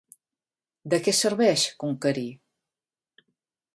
De 0.93 0.99
què 1.07 1.13
serveix 1.17 1.65
conquerir? 1.85 2.27